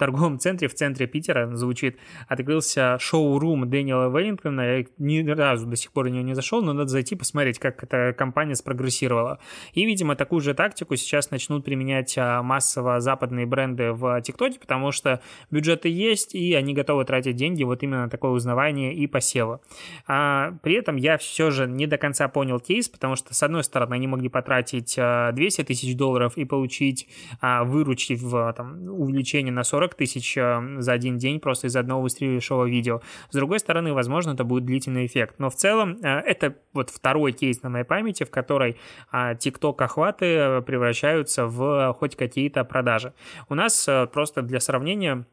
торговом 0.00 0.38
центре 0.38 0.66
в 0.66 0.74
центре 0.74 1.06
Питера 1.06 1.54
звучит, 1.54 1.98
открылся 2.26 2.96
шоу-рум 2.98 3.68
Дэниела 3.68 4.08
Веллингтона. 4.10 4.78
Я 4.78 4.84
ни 4.98 5.28
разу 5.28 5.66
до 5.66 5.76
сих 5.76 5.92
пор 5.92 6.06
в 6.06 6.08
него 6.08 6.24
не 6.24 6.34
зашел, 6.34 6.62
но 6.62 6.72
надо 6.72 6.88
зайти 6.88 7.14
посмотреть, 7.14 7.58
как 7.58 7.82
эта 7.84 8.14
компания 8.16 8.54
спрогрессировала. 8.54 9.38
И, 9.74 9.84
видимо, 9.84 10.16
такую 10.16 10.40
же 10.40 10.54
тактику 10.54 10.96
сейчас 10.96 11.30
начнут 11.30 11.64
применять 11.64 12.16
а, 12.16 12.42
массово 12.42 13.00
западные 13.00 13.44
бренды 13.44 13.92
в 13.92 14.20
ТикТоке, 14.22 14.58
потому 14.58 14.90
что 14.90 15.20
бюджеты 15.50 15.90
есть, 15.90 16.34
и 16.34 16.54
они 16.54 16.72
готовы 16.72 17.04
тратить 17.04 17.36
деньги 17.36 17.62
вот 17.62 17.82
именно 17.82 18.04
на 18.04 18.08
такое 18.08 18.30
узнавание 18.30 18.94
и 18.94 19.06
посева. 19.06 19.60
А, 20.06 20.54
при 20.62 20.74
этом 20.74 20.96
я 20.96 21.18
все 21.18 21.50
же 21.50 21.66
не 21.66 21.86
до 21.86 21.98
конца 21.98 22.26
понял 22.28 22.58
кейс, 22.58 22.88
потому 22.88 23.16
что, 23.16 23.34
с 23.34 23.42
одной 23.42 23.64
стороны, 23.64 23.94
они 23.94 24.06
могли 24.06 24.30
потратить 24.30 24.94
200 24.96 25.00
а, 25.00 25.64
тысяч 25.64 25.94
долларов 25.94 26.38
и 26.38 26.46
получить 26.46 27.06
а, 27.42 27.64
выручки 27.64 28.14
в 28.14 28.52
там, 28.56 28.88
увеличение 28.88 29.52
на 29.52 29.62
40 29.62 29.89
40 29.90 29.94
тысяч 29.94 30.36
э, 30.36 30.76
за 30.78 30.92
один 30.92 31.18
день 31.18 31.40
просто 31.40 31.66
из 31.66 31.76
одного 31.76 32.02
выстрелившего 32.02 32.64
видео. 32.64 33.00
С 33.30 33.34
другой 33.34 33.58
стороны, 33.58 33.92
возможно, 33.92 34.32
это 34.32 34.44
будет 34.44 34.64
длительный 34.64 35.06
эффект. 35.06 35.36
Но 35.38 35.50
в 35.50 35.54
целом 35.54 35.98
э, 36.02 36.08
это 36.08 36.54
вот 36.72 36.90
второй 36.90 37.32
кейс 37.32 37.62
на 37.62 37.70
моей 37.70 37.84
памяти, 37.84 38.24
в 38.24 38.30
которой 38.30 38.76
TikTok 39.12 39.76
а, 39.78 39.84
охваты 39.84 40.62
превращаются 40.62 41.46
в 41.46 41.94
хоть 41.98 42.16
какие-то 42.16 42.64
продажи. 42.64 43.12
У 43.48 43.54
нас 43.54 43.88
э, 43.88 44.06
просто 44.06 44.42
для 44.42 44.60
сравнения 44.60 45.26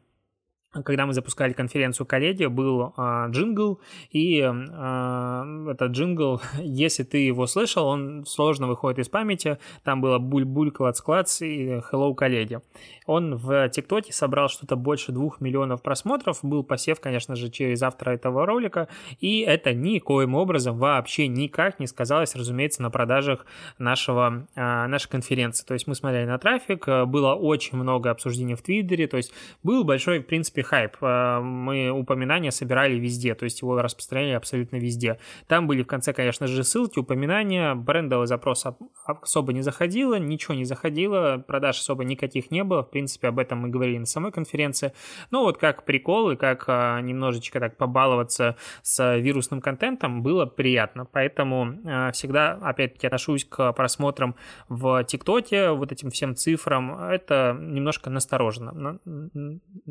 когда 0.72 1.06
мы 1.06 1.14
запускали 1.14 1.52
конференцию 1.54 2.06
коллеги, 2.06 2.44
был 2.44 2.92
э, 2.96 3.26
джингл, 3.30 3.80
и 4.10 4.40
э, 4.40 5.70
этот 5.70 5.92
джингл, 5.92 6.42
если 6.58 7.04
ты 7.04 7.18
его 7.18 7.46
слышал, 7.46 7.86
он 7.86 8.26
сложно 8.26 8.66
выходит 8.66 8.98
из 8.98 9.08
памяти. 9.08 9.58
Там 9.82 10.02
было 10.02 10.18
буль-буль, 10.18 10.70
клац-клац 10.70 11.40
и 11.40 11.80
hello, 11.90 12.14
коллеги. 12.14 12.60
Он 13.06 13.36
в 13.36 13.68
ТикТоке 13.70 14.12
собрал 14.12 14.50
что-то 14.50 14.76
больше 14.76 15.12
двух 15.12 15.40
миллионов 15.40 15.82
просмотров. 15.82 16.40
Был 16.42 16.62
посев, 16.62 17.00
конечно 17.00 17.34
же, 17.34 17.48
через 17.48 17.82
автора 17.82 18.12
этого 18.12 18.44
ролика, 18.44 18.88
и 19.20 19.40
это 19.40 19.72
никоим 19.72 20.34
образом 20.34 20.76
вообще 20.76 21.28
никак 21.28 21.80
не 21.80 21.86
сказалось, 21.86 22.36
разумеется, 22.36 22.82
на 22.82 22.90
продажах 22.90 23.46
нашего, 23.78 24.46
э, 24.54 24.86
нашей 24.86 25.08
конференции. 25.08 25.64
То 25.64 25.72
есть 25.72 25.86
мы 25.86 25.94
смотрели 25.94 26.26
на 26.26 26.38
трафик, 26.38 26.86
было 27.06 27.34
очень 27.34 27.78
много 27.78 28.10
обсуждений 28.10 28.54
в 28.54 28.60
Твиттере, 28.60 29.06
то 29.06 29.16
есть 29.16 29.32
был 29.62 29.84
большой, 29.84 30.18
в 30.18 30.26
принципе, 30.26 30.57
принципе, 30.58 30.62
хайп. 30.62 30.96
Э, 31.00 31.40
мы 31.40 31.90
упоминания 31.90 32.50
собирали 32.50 32.98
везде, 32.98 33.34
то 33.34 33.44
есть 33.44 33.62
его 33.62 33.80
распространяли 33.80 34.34
абсолютно 34.34 34.76
везде. 34.76 35.18
Там 35.46 35.66
были 35.66 35.82
в 35.82 35.86
конце, 35.86 36.12
конечно 36.12 36.46
же, 36.46 36.64
ссылки, 36.64 36.98
упоминания, 36.98 37.74
брендовый 37.74 38.26
запрос 38.26 38.66
особо 39.04 39.52
не 39.52 39.62
заходило, 39.62 40.18
ничего 40.18 40.54
не 40.54 40.64
заходило, 40.64 41.38
продаж 41.46 41.78
особо 41.78 42.04
никаких 42.04 42.50
не 42.50 42.64
было, 42.64 42.82
в 42.82 42.90
принципе, 42.90 43.28
об 43.28 43.38
этом 43.38 43.58
мы 43.60 43.68
говорили 43.68 43.98
на 43.98 44.06
самой 44.06 44.32
конференции. 44.32 44.92
Ну 45.30 45.42
вот 45.42 45.58
как 45.58 45.84
прикол 45.84 46.30
и 46.30 46.36
как 46.36 46.64
э, 46.68 47.00
немножечко 47.02 47.60
так 47.60 47.76
побаловаться 47.76 48.56
с 48.82 49.16
вирусным 49.18 49.60
контентом 49.60 50.22
было 50.22 50.46
приятно, 50.46 51.04
поэтому 51.04 51.74
э, 51.84 52.10
всегда, 52.12 52.58
опять-таки, 52.62 53.06
отношусь 53.06 53.44
к 53.44 53.72
просмотрам 53.72 54.34
в 54.68 55.04
ТикТоке, 55.04 55.70
вот 55.70 55.92
этим 55.92 56.10
всем 56.10 56.34
цифрам, 56.34 56.98
это 57.10 57.56
немножко 57.58 58.10
настороженно 58.10 58.98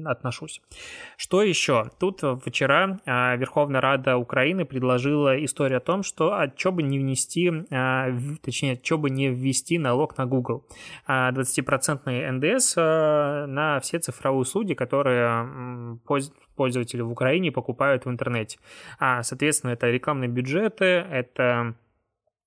отношусь 0.05 0.56
вернусь. 0.57 0.61
Что 1.17 1.41
еще? 1.41 1.89
Тут 1.99 2.21
вчера 2.45 2.99
а, 3.05 3.35
Верховная 3.35 3.81
Рада 3.81 4.17
Украины 4.17 4.65
предложила 4.65 5.43
историю 5.43 5.77
о 5.77 5.81
том, 5.81 6.03
что 6.03 6.33
а 6.33 6.51
что 6.55 6.71
бы 6.71 6.83
не 6.83 6.99
внести, 6.99 7.51
а, 7.71 8.09
точнее, 8.43 8.79
что 8.81 8.97
бы 8.97 9.09
не 9.09 9.29
ввести 9.29 9.79
налог 9.79 10.17
на 10.17 10.25
Google. 10.25 10.65
20% 11.07 12.31
НДС 12.31 12.75
на 12.75 13.79
все 13.81 13.99
цифровые 13.99 14.41
услуги, 14.41 14.73
которые 14.73 15.99
пользователи 16.55 17.01
в 17.01 17.11
Украине 17.11 17.51
покупают 17.51 18.05
в 18.05 18.09
интернете. 18.09 18.57
Соответственно, 18.99 19.71
это 19.71 19.89
рекламные 19.89 20.27
бюджеты, 20.27 20.85
это 20.85 21.75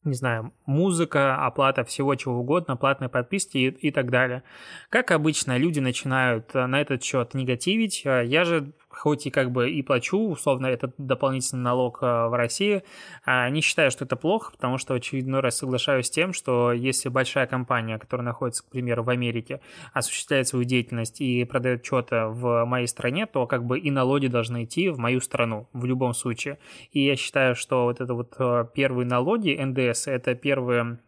не 0.04 0.14
знаю, 0.14 0.52
музыка, 0.66 1.44
оплата 1.44 1.84
всего 1.84 2.14
чего 2.14 2.38
угодно, 2.38 2.76
платные 2.76 3.08
подписки 3.08 3.58
и, 3.58 3.68
и 3.68 3.90
так 3.90 4.10
далее. 4.10 4.42
Как 4.88 5.10
обычно, 5.10 5.58
люди 5.58 5.80
начинают 5.80 6.54
э, 6.54 6.66
на 6.66 6.80
этот 6.80 7.02
счет 7.02 7.34
негативить. 7.34 8.02
Э, 8.06 8.24
я 8.24 8.44
же 8.44 8.72
хоть 9.00 9.26
и 9.26 9.30
как 9.30 9.50
бы 9.50 9.70
и 9.70 9.82
плачу, 9.82 10.18
условно, 10.18 10.66
этот 10.66 10.94
дополнительный 10.98 11.62
налог 11.62 12.02
э, 12.02 12.06
в 12.06 12.36
России, 12.36 12.82
а 13.24 13.48
не 13.48 13.62
считаю, 13.62 13.90
что 13.90 14.04
это 14.04 14.14
плохо, 14.14 14.52
потому 14.52 14.76
что 14.76 14.92
в 14.92 14.96
очередной 14.98 15.40
раз 15.40 15.56
соглашаюсь 15.56 16.06
с 16.06 16.10
тем, 16.10 16.34
что 16.34 16.70
если 16.72 17.08
большая 17.08 17.46
компания, 17.46 17.98
которая 17.98 18.26
находится, 18.26 18.62
к 18.62 18.68
примеру, 18.68 19.02
в 19.02 19.08
Америке, 19.08 19.62
осуществляет 19.94 20.48
свою 20.48 20.66
деятельность 20.66 21.22
и 21.22 21.44
продает 21.44 21.84
что-то 21.84 22.28
в 22.28 22.66
моей 22.66 22.86
стране, 22.86 23.24
то 23.24 23.46
как 23.46 23.64
бы 23.64 23.78
и 23.78 23.90
налоги 23.90 24.26
должны 24.26 24.64
идти 24.64 24.90
в 24.90 24.98
мою 24.98 25.22
страну 25.22 25.66
в 25.72 25.86
любом 25.86 26.12
случае. 26.12 26.58
И 26.92 27.02
я 27.02 27.16
считаю, 27.16 27.54
что 27.54 27.84
вот 27.84 28.02
это 28.02 28.12
вот 28.12 28.34
э, 28.38 28.66
первые 28.74 29.06
налоги, 29.06 29.58
НДС, 29.58 30.08
это 30.08 30.34
первые 30.34 30.98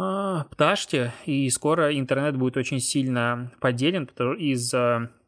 а, 0.00 0.44
пташки, 0.44 1.12
и 1.26 1.50
скоро 1.50 1.94
интернет 1.98 2.36
будет 2.36 2.56
очень 2.56 2.80
сильно 2.80 3.52
поделен 3.60 4.04
из 4.38 4.72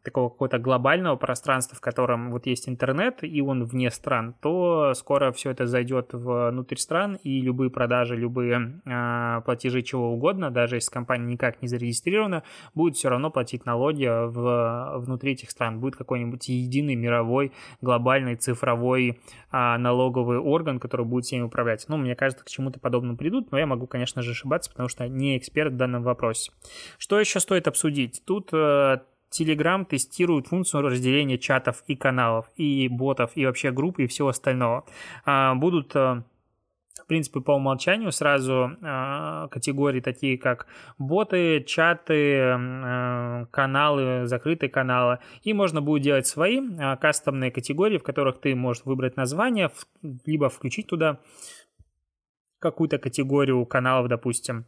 такого 0.02 0.28
какого-то 0.30 0.58
глобального 0.58 1.16
пространства, 1.16 1.76
в 1.76 1.80
котором 1.80 2.30
вот 2.30 2.46
есть 2.46 2.68
интернет, 2.68 3.22
и 3.22 3.40
он 3.42 3.64
вне 3.64 3.90
стран, 3.90 4.34
то 4.40 4.94
скоро 4.94 5.32
все 5.32 5.50
это 5.50 5.66
зайдет 5.66 6.12
внутрь 6.12 6.76
стран, 6.76 7.18
и 7.22 7.40
любые 7.40 7.70
продажи, 7.70 8.16
любые 8.16 8.80
э, 8.84 9.40
платежи 9.44 9.82
чего 9.82 10.12
угодно, 10.12 10.50
даже 10.50 10.76
если 10.76 10.90
компания 10.90 11.26
никак 11.26 11.62
не 11.62 11.68
зарегистрирована, 11.68 12.42
будет 12.74 12.96
все 12.96 13.08
равно 13.08 13.30
платить 13.30 13.66
налоги 13.66 14.06
в, 14.06 14.98
внутри 14.98 15.32
этих 15.32 15.50
стран. 15.50 15.80
Будет 15.80 15.96
какой-нибудь 15.96 16.48
единый 16.48 16.94
мировой 16.94 17.52
глобальный 17.80 18.36
цифровой 18.36 19.20
э, 19.52 19.76
налоговый 19.76 20.38
орган, 20.38 20.80
который 20.80 21.06
будет 21.06 21.24
всеми 21.24 21.42
управлять. 21.42 21.84
Ну, 21.88 21.96
мне 21.96 22.14
кажется, 22.14 22.44
к 22.44 22.48
чему-то 22.48 22.80
подобному 22.80 23.16
придут, 23.16 23.52
но 23.52 23.58
я 23.58 23.66
могу, 23.66 23.86
конечно 23.86 24.22
же, 24.22 24.30
ошибаться, 24.30 24.70
потому 24.70 24.88
что 24.88 25.08
не 25.08 25.36
эксперт 25.36 25.72
в 25.72 25.76
данном 25.76 26.02
вопросе. 26.02 26.52
Что 26.98 27.20
еще 27.20 27.40
стоит 27.40 27.68
обсудить? 27.68 28.22
Тут 28.24 28.50
э, 28.52 28.98
Telegram 29.30 29.84
тестирует 29.84 30.48
функцию 30.48 30.82
разделения 30.82 31.38
чатов 31.38 31.82
и 31.86 31.96
каналов, 31.96 32.46
и 32.56 32.88
ботов, 32.88 33.32
и 33.34 33.46
вообще 33.46 33.70
групп, 33.70 33.98
и 33.98 34.06
всего 34.06 34.28
остального. 34.28 34.84
А, 35.24 35.54
будут 35.54 35.94
э, 35.94 36.22
в 37.02 37.06
принципе, 37.06 37.40
по 37.40 37.52
умолчанию 37.52 38.12
сразу 38.12 38.76
э, 38.80 39.48
категории 39.50 40.00
такие, 40.00 40.38
как 40.38 40.66
боты, 40.98 41.62
чаты, 41.64 42.14
э, 42.14 43.46
каналы, 43.50 44.26
закрытые 44.26 44.70
каналы. 44.70 45.18
И 45.42 45.52
можно 45.52 45.80
будет 45.80 46.02
делать 46.02 46.26
свои 46.26 46.60
э, 46.60 46.96
кастомные 46.96 47.50
категории, 47.50 47.98
в 47.98 48.02
которых 48.02 48.40
ты 48.40 48.54
можешь 48.54 48.84
выбрать 48.84 49.16
название, 49.16 49.70
либо 50.24 50.48
включить 50.48 50.88
туда 50.88 51.18
какую-то 52.58 52.98
категорию 52.98 53.64
каналов, 53.66 54.08
допустим 54.08 54.66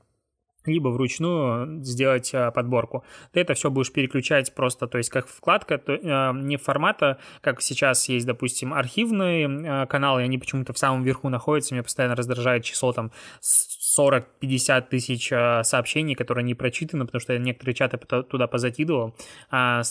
либо 0.66 0.88
вручную 0.88 1.82
сделать 1.82 2.30
а, 2.34 2.50
подборку. 2.50 3.04
Ты 3.32 3.40
это 3.40 3.54
все 3.54 3.70
будешь 3.70 3.92
переключать 3.92 4.54
просто, 4.54 4.86
то 4.86 4.98
есть 4.98 5.10
как 5.10 5.26
вкладка, 5.28 5.78
то, 5.78 5.92
э, 5.92 6.32
не 6.34 6.56
формата, 6.56 7.18
как 7.40 7.62
сейчас 7.62 8.08
есть, 8.08 8.26
допустим, 8.26 8.72
архивные 8.72 9.48
э, 9.48 9.86
каналы, 9.86 10.22
и 10.22 10.24
они 10.24 10.38
почему-то 10.38 10.72
в 10.72 10.78
самом 10.78 11.02
верху 11.02 11.28
находятся, 11.28 11.74
меня 11.74 11.82
постоянно 11.82 12.16
раздражает 12.16 12.64
число 12.64 12.92
там 12.92 13.10
40-50 13.98 14.88
тысяч 14.88 15.30
э, 15.32 15.62
сообщений, 15.64 16.14
которые 16.14 16.44
не 16.44 16.54
прочитаны, 16.54 17.04
потому 17.04 17.20
что 17.20 17.34
я 17.34 17.38
некоторые 17.38 17.74
чаты 17.74 17.98
туда 17.98 18.46
позакидывал, 18.46 19.14
э, 19.50 19.82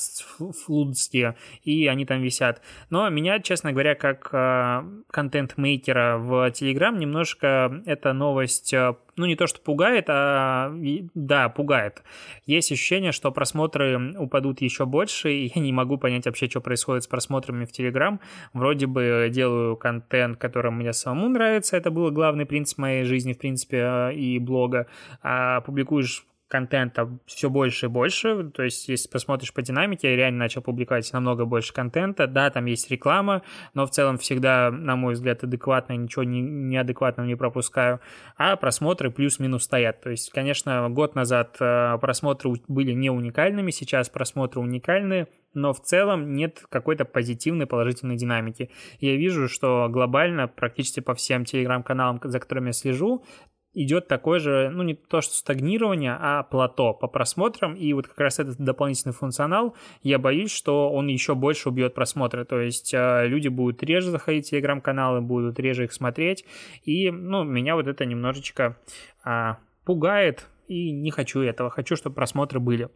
флудские, 0.66 1.36
и 1.64 1.88
они 1.88 2.06
там 2.06 2.22
висят. 2.22 2.62
Но 2.90 3.10
меня, 3.10 3.40
честно 3.40 3.72
говоря, 3.72 3.96
как 3.96 4.30
э, 4.32 4.84
контент-мейкера 5.12 6.18
в 6.18 6.50
Telegram 6.50 6.98
немножко 6.98 7.82
эта 7.86 8.14
новость 8.14 8.74
ну, 9.18 9.26
не 9.26 9.36
то, 9.36 9.48
что 9.48 9.60
пугает, 9.60 10.06
а 10.08 10.74
да, 11.14 11.50
пугает. 11.50 12.04
Есть 12.46 12.72
ощущение, 12.72 13.12
что 13.12 13.32
просмотры 13.32 14.16
упадут 14.18 14.62
еще 14.62 14.86
больше, 14.86 15.32
и 15.34 15.52
я 15.54 15.62
не 15.62 15.74
могу 15.74 15.98
понять 15.98 16.26
вообще, 16.26 16.50
что 16.50 16.62
происходит 16.62 17.04
с 17.04 17.08
просмотрами 17.08 17.66
в 17.66 17.72
Телеграм. 17.72 18.20
Вроде 18.54 18.88
бы 18.88 19.30
делаю 19.32 19.76
контент, 19.76 20.38
который 20.38 20.72
мне 20.72 20.94
самому 20.94 21.30
нравится, 21.30 21.78
это 21.78 21.92
был 21.92 22.10
главный 22.12 22.46
принцип 22.46 22.78
моей 22.78 23.04
жизни, 23.04 23.34
в 23.34 23.38
принципе, 23.38 24.12
и 24.14 24.40
блога. 24.40 24.88
А 25.22 25.62
публикуешь 25.62 26.26
контента 26.52 27.10
все 27.26 27.50
больше 27.50 27.88
и 27.88 27.90
больше. 27.90 28.52
То 28.52 28.64
есть, 28.64 28.88
если 28.90 29.10
посмотришь 29.10 29.54
по 29.54 29.62
динамике, 29.62 30.12
я 30.12 30.16
реально 30.16 30.40
начал 30.40 30.62
публиковать 30.62 31.12
намного 31.14 31.46
больше 31.46 31.74
контента. 31.74 32.28
Да, 32.28 32.50
там 32.50 32.66
есть 32.66 32.92
реклама, 32.92 33.42
но 33.74 33.86
в 33.86 33.90
целом 33.90 34.18
всегда, 34.18 34.70
на 34.70 34.96
мой 34.96 35.14
взгляд, 35.14 35.44
адекватно, 35.44 35.94
ничего 35.94 36.24
не, 36.24 36.42
неадекватного 36.42 37.26
не 37.26 37.36
пропускаю. 37.36 38.02
А 38.38 38.56
просмотры 38.58 39.10
плюс-минус 39.10 39.64
стоят. 39.64 40.02
То 40.02 40.12
есть, 40.12 40.30
конечно, 40.32 40.90
год 40.90 41.16
назад 41.16 41.56
э, 41.60 41.98
просмотры 42.00 42.54
были 42.68 42.92
не 42.92 43.10
уникальными, 43.10 43.72
сейчас 43.72 44.10
просмотры 44.10 44.60
уникальные, 44.60 45.28
но 45.54 45.74
в 45.74 45.82
целом 45.82 46.34
нет 46.34 46.64
какой-то 46.70 47.06
позитивной, 47.06 47.66
положительной 47.66 48.16
динамики. 48.16 48.70
Я 49.00 49.16
вижу, 49.16 49.48
что 49.48 49.88
глобально 49.90 50.48
практически 50.48 51.00
по 51.00 51.16
всем 51.16 51.46
телеграм-каналам, 51.46 52.20
за 52.24 52.40
которыми 52.40 52.68
я 52.68 52.74
слежу, 52.74 53.24
идет 53.74 54.08
такое 54.08 54.40
же, 54.40 54.70
ну 54.70 54.84
не 54.84 54.96
то 54.96 55.22
что 55.22 55.34
стагнирование, 55.34 56.18
а 56.20 56.44
плато 56.44 56.94
по 56.94 57.08
просмотрам, 57.08 57.74
и 57.74 57.94
вот 57.94 58.08
как 58.08 58.20
раз 58.20 58.40
этот 58.40 58.58
дополнительный 58.58 59.14
функционал, 59.14 59.76
я 60.04 60.20
боюсь, 60.20 60.52
что 60.52 60.92
он 60.92 61.08
еще 61.08 61.36
больше 61.36 61.70
убьет 61.70 61.94
просмотры, 61.94 62.46
то 62.46 62.60
есть 62.60 62.94
э, 62.94 63.28
люди 63.28 63.48
будут 63.48 63.82
реже 63.84 64.12
заходить 64.12 64.48
в 64.48 64.50
телеграм-каналы, 64.50 65.22
будут 65.22 65.60
реже 65.60 65.86
их 65.86 65.94
смотреть, 65.94 66.46
и, 66.84 67.12
ну, 67.12 67.44
меня 67.44 67.76
вот 67.76 67.88
это 67.88 68.06
немножечко 68.06 68.78
а, 69.24 69.60
пугает, 69.86 70.48
и 70.68 70.92
не 70.92 71.12
хочу 71.12 71.42
этого, 71.42 71.70
хочу, 71.70 71.96
чтобы 71.96 72.16
просмотры 72.16 72.60
были. 72.60 72.90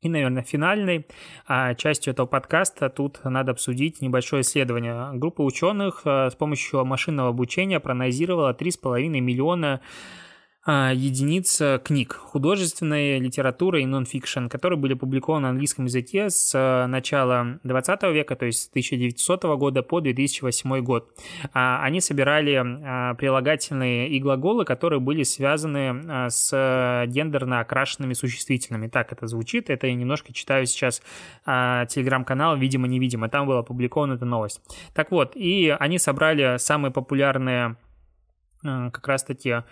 И, 0.00 0.08
наверное, 0.08 0.44
финальной 0.44 1.06
а, 1.48 1.74
частью 1.74 2.12
этого 2.12 2.26
подкаста 2.26 2.88
тут 2.88 3.18
надо 3.24 3.50
обсудить 3.50 4.00
небольшое 4.00 4.42
исследование. 4.42 5.10
Группа 5.14 5.42
ученых 5.42 6.02
а, 6.04 6.30
с 6.30 6.36
помощью 6.36 6.84
машинного 6.84 7.30
обучения 7.30 7.80
проанализировала 7.80 8.52
3,5 8.52 9.08
миллиона 9.08 9.80
единиц 10.66 11.60
э, 11.60 11.80
книг 11.82 12.12
художественной 12.12 13.18
литературы 13.18 13.82
и 13.82 13.86
нон-фикшн, 13.86 14.48
которые 14.48 14.78
были 14.78 14.94
опубликованы 14.94 15.44
на 15.44 15.48
английском 15.50 15.86
языке 15.86 16.28
с 16.28 16.54
э, 16.54 16.86
начала 16.86 17.58
20 17.64 18.02
века, 18.14 18.36
то 18.36 18.44
есть 18.44 18.64
с 18.64 18.68
1900 18.68 19.44
года 19.56 19.82
по 19.82 20.00
2008 20.00 20.80
год. 20.80 21.10
А, 21.54 21.82
они 21.82 22.00
собирали 22.00 22.54
а, 22.54 23.14
прилагательные 23.14 24.08
и 24.08 24.20
глаголы, 24.20 24.64
которые 24.64 25.00
были 25.00 25.22
связаны 25.22 26.28
с 26.30 26.50
гендерно 27.06 27.60
окрашенными 27.60 28.12
существительными. 28.12 28.88
Так 28.88 29.12
это 29.12 29.26
звучит. 29.26 29.70
Это 29.70 29.86
я 29.86 29.94
немножко 29.94 30.32
читаю 30.32 30.66
сейчас 30.66 31.02
телеграм-канал 31.44 32.56
«Видимо-невидимо». 32.56 33.28
Там 33.28 33.46
была 33.46 33.60
опубликована 33.60 34.14
эта 34.14 34.24
новость. 34.24 34.60
Так 34.94 35.10
вот, 35.10 35.36
и 35.36 35.74
они 35.78 35.98
собрали 35.98 36.58
самые 36.58 36.92
популярные 36.92 37.76
как 38.62 39.06
раз-таки 39.06 39.62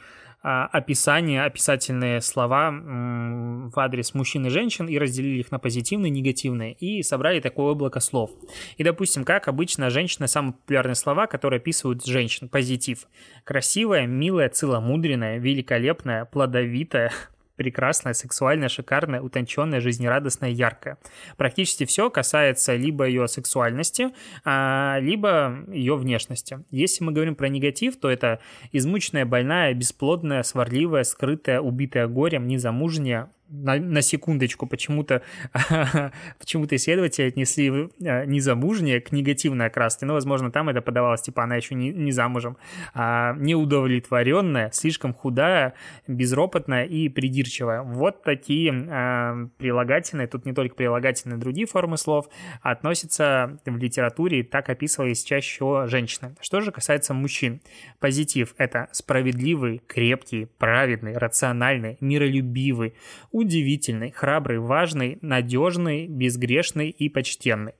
а, 0.48 0.66
описания, 0.66 1.42
описательные 1.42 2.20
слова 2.20 2.70
в 2.70 3.80
адрес 3.80 4.14
мужчин 4.14 4.46
и 4.46 4.48
женщин 4.48 4.86
и 4.86 4.96
разделили 4.96 5.40
их 5.40 5.50
на 5.50 5.58
позитивные 5.58 6.08
и 6.10 6.12
негативные 6.12 6.72
и 6.74 7.02
собрали 7.02 7.40
такое 7.40 7.72
облако 7.72 7.98
слов. 7.98 8.30
И, 8.76 8.84
допустим, 8.84 9.24
как 9.24 9.48
обычно 9.48 9.90
женщина, 9.90 10.28
самые 10.28 10.52
популярные 10.52 10.94
слова, 10.94 11.26
которые 11.26 11.58
описывают 11.58 12.06
женщин, 12.06 12.48
позитив. 12.48 13.08
Красивая, 13.42 14.06
милая, 14.06 14.48
целомудренная, 14.48 15.38
великолепная, 15.38 16.26
плодовитая, 16.26 17.10
прекрасная, 17.56 18.12
сексуальная, 18.12 18.68
шикарная, 18.68 19.20
утонченная, 19.20 19.80
жизнерадостная, 19.80 20.50
яркая. 20.50 20.98
Практически 21.36 21.84
все 21.84 22.10
касается 22.10 22.76
либо 22.76 23.06
ее 23.06 23.28
сексуальности, 23.28 24.08
а, 24.44 24.98
либо 25.00 25.64
ее 25.68 25.96
внешности. 25.96 26.64
Если 26.70 27.02
мы 27.04 27.12
говорим 27.12 27.34
про 27.34 27.48
негатив, 27.48 27.98
то 27.98 28.08
это 28.10 28.40
измученная, 28.72 29.24
больная, 29.24 29.74
бесплодная, 29.74 30.42
сварливая, 30.42 31.04
скрытая, 31.04 31.60
убитая 31.60 32.06
горем, 32.06 32.46
незамужняя, 32.46 33.30
на, 33.48 33.76
на 33.76 34.02
секундочку 34.02 34.66
почему-то 34.66 35.22
почему-то 36.38 36.76
исследователи 36.76 37.26
отнесли 37.26 37.90
э, 38.00 38.24
незамужнее 38.26 39.00
к 39.00 39.12
негативной 39.12 39.66
окраске. 39.66 40.06
Ну, 40.06 40.14
возможно, 40.14 40.50
там 40.50 40.68
это 40.68 40.82
подавалось, 40.82 41.22
типа, 41.22 41.44
она 41.44 41.56
еще 41.56 41.74
не, 41.74 41.90
не 41.90 42.12
замужем. 42.12 42.56
А, 42.94 43.34
неудовлетворенная, 43.34 44.70
слишком 44.72 45.14
худая, 45.14 45.74
безропотная 46.06 46.84
и 46.84 47.08
придирчивая. 47.08 47.82
Вот 47.82 48.22
такие 48.22 48.72
а, 48.90 49.48
прилагательные, 49.58 50.26
тут 50.26 50.44
не 50.44 50.52
только 50.52 50.74
прилагательные, 50.74 51.38
другие 51.38 51.66
формы 51.66 51.96
слов 51.98 52.28
относятся 52.62 53.58
в 53.64 53.76
литературе, 53.76 54.42
так 54.42 54.68
описывались 54.68 55.22
чаще 55.22 55.54
всего 55.54 55.86
женщины. 55.86 56.34
Что 56.40 56.60
же 56.60 56.72
касается 56.72 57.14
мужчин? 57.14 57.60
Позитив— 58.00 58.54
это 58.58 58.88
справедливый, 58.92 59.82
крепкий, 59.86 60.46
праведный, 60.58 61.16
рациональный, 61.16 61.96
миролюбивый, 62.00 62.94
удивительный, 63.36 64.12
храбрый, 64.12 64.58
важный, 64.58 65.18
надежный, 65.20 66.06
безгрешный 66.06 66.88
и 66.88 67.10
почтенный. 67.10 67.74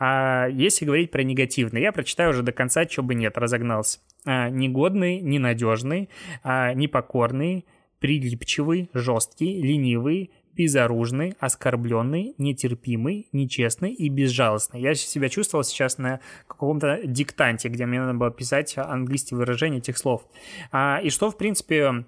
А 0.00 0.48
если 0.48 0.84
говорить 0.84 1.12
про 1.12 1.22
негативный, 1.22 1.82
я 1.82 1.92
прочитаю 1.92 2.30
уже 2.30 2.42
до 2.42 2.50
конца, 2.50 2.86
чего 2.86 3.06
бы 3.06 3.14
нет, 3.14 3.38
разогнался. 3.38 4.00
А, 4.24 4.50
негодный, 4.50 5.20
ненадежный, 5.20 6.08
а, 6.42 6.74
непокорный, 6.74 7.66
прилипчивый, 8.00 8.90
жесткий, 8.94 9.62
ленивый, 9.62 10.32
безоружный, 10.56 11.34
оскорбленный, 11.38 12.34
нетерпимый, 12.36 13.28
нечестный 13.30 13.92
и 13.92 14.08
безжалостный. 14.08 14.80
Я 14.80 14.94
себя 14.94 15.28
чувствовал 15.28 15.62
сейчас 15.62 15.98
на 15.98 16.18
каком-то 16.48 16.98
диктанте, 17.04 17.68
где 17.68 17.86
мне 17.86 18.00
надо 18.00 18.14
было 18.14 18.32
писать 18.32 18.76
английские 18.76 19.38
выражения 19.38 19.78
этих 19.78 19.98
слов. 19.98 20.26
А, 20.72 20.98
и 21.00 21.10
что, 21.10 21.30
в 21.30 21.38
принципе, 21.38 22.06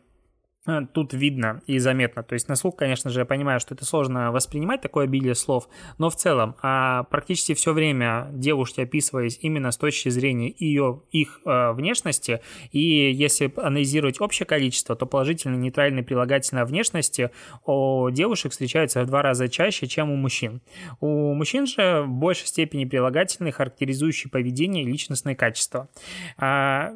тут 0.93 1.13
видно 1.13 1.63
и 1.67 1.79
заметно. 1.79 2.23
То 2.23 2.35
есть 2.35 2.49
на 2.49 2.57
слух, 2.57 2.77
конечно 2.77 3.11
же, 3.11 3.21
я 3.21 3.25
понимаю, 3.25 3.61
что 3.61 3.75
это 3.75 3.85
сложно 3.85 4.33
воспринимать, 4.33 4.81
такое 4.81 5.05
обилие 5.05 5.35
слов, 5.35 5.69
но 5.99 6.11
в 6.11 6.17
целом 6.17 6.57
а 6.63 7.05
практически 7.05 7.55
все 7.55 7.73
время 7.73 8.29
девушки 8.33 8.81
описывались 8.81 9.39
именно 9.43 9.71
с 9.71 9.77
точки 9.77 10.09
зрения 10.09 10.55
ее, 10.59 11.03
их 11.11 11.41
э, 11.45 11.73
внешности, 11.73 12.41
и 12.73 12.81
если 13.13 13.53
анализировать 13.57 14.21
общее 14.21 14.47
количество, 14.47 14.97
то 14.97 15.07
положительные 15.07 15.59
нейтральные 15.59 16.05
прилагательные 16.05 16.65
внешности 16.65 17.31
у 17.65 18.11
девушек 18.11 18.53
встречаются 18.53 19.03
в 19.03 19.07
два 19.07 19.23
раза 19.23 19.49
чаще, 19.49 19.87
чем 19.87 20.11
у 20.11 20.17
мужчин. 20.17 20.61
У 21.01 21.35
мужчин 21.35 21.67
же 21.67 22.03
в 22.03 22.09
большей 22.09 22.47
степени 22.47 22.85
прилагательные, 22.85 23.53
характеризующие 23.53 24.31
поведение 24.31 24.85
и 24.85 24.87
личностные 24.87 25.37
качества. 25.37 25.89
А, 26.37 26.93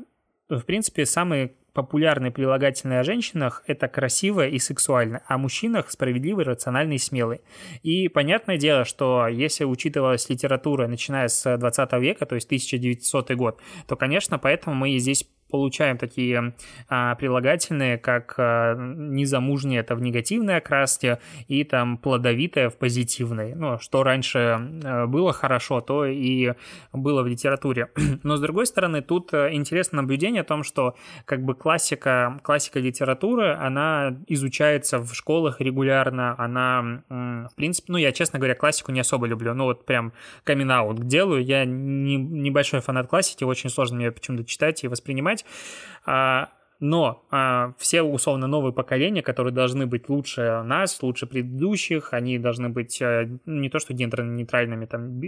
в 0.59 0.65
принципе, 0.65 1.07
самые 1.07 1.53
популярные 1.73 2.31
прилагательные 2.31 3.01
о 3.01 3.05
женщинах– 3.05 3.63
это 3.67 3.89
красивое 3.89 4.49
и 4.49 4.59
сексуальное, 4.59 5.23
а 5.27 5.35
о 5.35 5.39
мужчинах– 5.39 5.91
справедливый, 5.91 6.45
рациональный 6.45 6.97
и 6.97 6.99
смелый. 6.99 7.41
И 7.83 8.09
понятное 8.09 8.59
дело, 8.59 8.85
что 8.85 9.27
если 9.27 9.65
учитывалась 9.65 10.29
литература, 10.29 10.87
начиная 10.87 11.29
с 11.29 11.57
20 11.57 11.93
века, 11.95 12.27
то 12.27 12.35
есть 12.35 12.47
1900 12.47 13.33
год, 13.33 13.61
то, 13.87 13.97
конечно, 13.97 14.39
поэтому 14.39 14.77
мы 14.77 14.91
и 14.91 14.99
здесь 14.99 15.27
получаем 15.53 15.99
такие 15.99 16.55
а, 16.89 17.15
прилагательные, 17.15 17.99
как 17.99 18.35
а, 18.39 18.75
незамужнее 18.75 19.81
это 19.81 19.95
в 19.95 20.03
негативной 20.03 20.57
окраске 20.57 21.19
и 21.47 21.63
там 21.63 21.99
плодовитое 21.99 22.71
в 22.71 22.77
позитивной. 22.77 23.55
Ну, 23.55 23.79
что 23.79 24.03
раньше 24.03 24.39
а, 24.85 25.07
было 25.07 25.33
хорошо, 25.33 25.81
то 25.81 26.05
и 26.05 26.55
было 26.93 27.23
в 27.23 27.29
литературе. 27.29 27.91
Но 28.25 28.37
с 28.37 28.41
другой 28.41 28.67
стороны, 28.67 29.03
тут 29.03 29.33
а, 29.33 29.53
интересное 29.53 30.01
наблюдение 30.01 30.41
о 30.41 30.45
том, 30.45 30.65
что 30.65 30.97
как 31.25 31.45
бы 31.45 31.55
классика, 31.55 32.41
классика 32.43 32.81
литературы, 32.81 33.55
она 33.55 34.17
изучается 34.27 34.99
в 34.99 35.15
школах 35.15 35.61
регулярно, 35.61 36.35
она, 36.39 37.03
в 37.09 37.55
принципе, 37.55 37.93
ну, 37.93 37.99
я, 37.99 38.13
честно 38.13 38.39
говоря, 38.39 38.55
классику 38.55 38.91
не 38.91 39.01
особо 39.01 39.27
люблю, 39.27 39.55
ну, 39.55 39.65
вот 39.65 39.85
прям 39.85 40.13
камин 40.45 40.73
делаю, 41.07 41.45
я 41.45 41.65
не, 41.65 42.17
небольшой 42.17 42.81
фанат 42.81 43.09
классики, 43.09 43.45
очень 43.45 43.71
сложно 43.71 43.97
мне 43.97 44.11
почему-то 44.11 44.45
читать 44.45 44.83
и 44.85 44.89
воспринимать, 44.89 45.42
делать. 45.43 46.03
А, 46.05 46.51
но 46.81 47.25
а, 47.31 47.75
все 47.79 48.03
условно 48.03 48.47
новые 48.47 48.73
поколения, 48.73 49.23
которые 49.23 49.53
должны 49.53 49.87
быть 49.87 50.09
лучше 50.09 50.63
нас, 50.65 51.01
лучше 51.03 51.27
предыдущих, 51.27 52.13
они 52.13 52.39
должны 52.39 52.69
быть 52.69 53.01
а, 53.01 53.29
не 53.47 53.69
то 53.69 53.79
что 53.79 53.95
гендерно-нейтральными, 53.95 54.87
там 54.87 55.21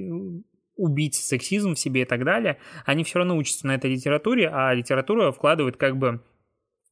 убить 0.77 1.15
сексизм 1.15 1.75
в 1.75 1.79
себе 1.79 2.03
и 2.03 2.05
так 2.05 2.25
далее, 2.25 2.59
они 2.85 3.05
все 3.05 3.21
равно 3.21 3.37
учатся 3.37 3.69
на 3.69 3.77
этой 3.77 3.93
литературе, 3.93 4.51
а 4.53 4.75
литература 4.75 5.31
вкладывает 5.31 5.77
как 5.77 5.97
бы 5.97 6.21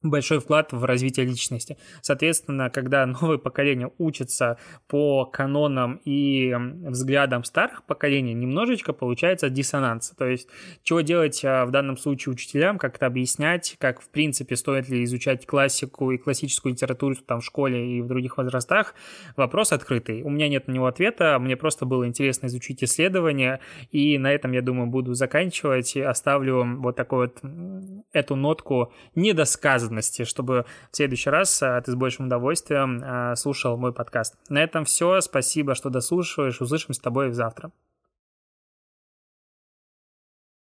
большой 0.03 0.39
вклад 0.39 0.71
в 0.73 0.83
развитие 0.83 1.25
личности. 1.25 1.77
Соответственно, 2.01 2.69
когда 2.69 3.05
новое 3.21 3.37
поколение 3.37 3.91
учится 3.97 4.57
по 4.87 5.25
канонам 5.25 6.01
и 6.05 6.53
взглядам 6.85 7.43
старых 7.43 7.83
поколений, 7.83 8.33
немножечко 8.33 8.93
получается 8.93 9.49
диссонанс. 9.49 10.13
То 10.17 10.27
есть, 10.27 10.47
чего 10.83 11.01
делать 11.01 11.43
а, 11.45 11.65
в 11.65 11.71
данном 11.71 11.97
случае 11.97 12.33
учителям, 12.33 12.77
как 12.77 12.97
это 12.97 13.05
объяснять, 13.05 13.75
как, 13.79 14.01
в 14.01 14.09
принципе, 14.09 14.55
стоит 14.55 14.89
ли 14.89 15.03
изучать 15.05 15.45
классику 15.45 16.11
и 16.11 16.17
классическую 16.17 16.73
литературу 16.73 17.15
там 17.15 17.39
в 17.39 17.45
школе 17.45 17.97
и 17.97 18.01
в 18.01 18.07
других 18.07 18.37
возрастах, 18.37 18.95
вопрос 19.35 19.71
открытый. 19.71 20.21
У 20.23 20.29
меня 20.29 20.49
нет 20.49 20.67
на 20.67 20.73
него 20.73 20.87
ответа, 20.87 21.37
мне 21.39 21.55
просто 21.55 21.85
было 21.85 22.05
интересно 22.05 22.47
изучить 22.47 22.83
исследования, 22.83 23.59
и 23.91 24.17
на 24.17 24.31
этом, 24.31 24.51
я 24.51 24.61
думаю, 24.61 24.87
буду 24.87 25.13
заканчивать. 25.13 25.95
Оставлю 25.95 26.65
вот 26.79 26.95
такую 26.95 27.13
вот 27.23 27.41
эту 28.11 28.35
нотку 28.35 28.91
недосказанную 29.15 29.92
возможности, 29.93 30.25
чтобы 30.25 30.65
в 30.91 30.95
следующий 30.95 31.29
раз 31.29 31.61
э, 31.61 31.81
ты 31.85 31.91
с 31.91 31.95
большим 31.95 32.25
удовольствием 32.25 33.01
э, 33.03 33.35
слушал 33.35 33.77
мой 33.77 33.93
подкаст. 33.93 34.35
На 34.49 34.63
этом 34.63 34.85
все. 34.85 35.21
Спасибо, 35.21 35.75
что 35.75 35.89
дослушиваешь. 35.89 36.61
Услышимся 36.61 36.99
с 36.99 37.03
тобой 37.03 37.31
завтра. 37.31 37.71